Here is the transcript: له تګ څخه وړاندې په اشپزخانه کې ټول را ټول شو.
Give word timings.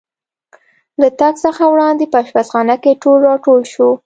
له 1.01 1.07
تګ 1.19 1.33
څخه 1.45 1.63
وړاندې 1.73 2.05
په 2.09 2.17
اشپزخانه 2.23 2.75
کې 2.83 2.99
ټول 3.03 3.19
را 3.29 3.35
ټول 3.45 3.61
شو. 3.73 3.89